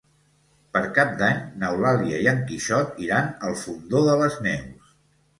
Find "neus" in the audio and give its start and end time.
4.47-4.89